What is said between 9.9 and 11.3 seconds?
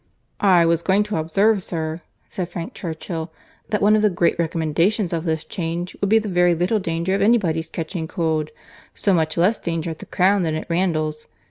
at the Crown than at Randalls!